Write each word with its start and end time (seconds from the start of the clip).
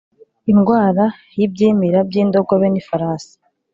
Indwara 0.51 1.05
y 1.39 1.41
ibyimira 1.45 1.99
by 2.07 2.15
indogobe 2.21 2.67
n 2.69 2.75
ifarasi 2.81 3.35